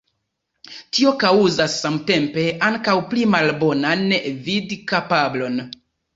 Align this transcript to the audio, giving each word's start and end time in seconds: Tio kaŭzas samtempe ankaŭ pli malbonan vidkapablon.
Tio 0.95 1.11
kaŭzas 1.23 1.75
samtempe 1.83 2.47
ankaŭ 2.69 2.97
pli 3.13 3.27
malbonan 3.35 4.03
vidkapablon. 4.49 5.63